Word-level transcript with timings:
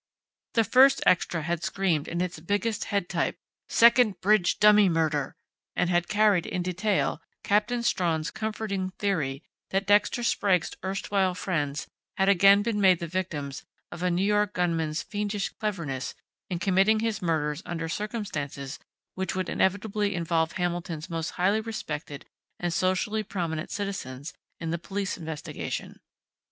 The 0.55 0.63
first 0.63 1.03
extra 1.05 1.43
had 1.43 1.63
screamed 1.63 2.07
in 2.07 2.21
its 2.21 2.39
biggest 2.39 2.85
head 2.85 3.07
type: 3.07 3.37
SECOND 3.69 4.19
BRIDGE 4.19 4.57
DUMMY 4.57 4.89
MURDER! 4.89 5.35
and 5.75 5.91
had 5.91 6.07
carried, 6.07 6.47
in 6.47 6.63
detail, 6.63 7.21
Captain 7.43 7.83
Strawn's 7.83 8.31
comforting 8.31 8.89
theory 8.97 9.43
that 9.69 9.85
Dexter 9.85 10.23
Sprague's 10.23 10.71
erstwhile 10.83 11.35
friends 11.35 11.85
had 12.17 12.29
again 12.29 12.63
been 12.63 12.81
made 12.81 12.97
the 12.97 13.05
victims 13.05 13.63
of 13.91 14.01
a 14.01 14.09
New 14.09 14.25
York 14.25 14.53
gunman's 14.53 15.03
fiendish 15.03 15.49
cleverness 15.49 16.15
in 16.49 16.57
committing 16.57 17.01
his 17.01 17.21
murders 17.21 17.61
under 17.63 17.87
circumstances 17.87 18.79
which 19.13 19.35
would 19.35 19.49
inevitably 19.49 20.15
involve 20.15 20.53
Hamilton's 20.53 21.11
most 21.11 21.29
highly 21.37 21.61
respected 21.61 22.25
and 22.59 22.73
socially 22.73 23.21
prominent 23.21 23.69
citizens 23.69 24.33
in 24.59 24.71
the 24.71 24.79
police 24.79 25.15
investigation. 25.15 25.99